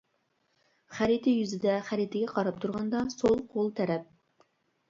[0.99, 4.09] خەرىتە يۈزىدە خەرىتىگە قاراپ تۇرغاندا سول قول تەرەپ.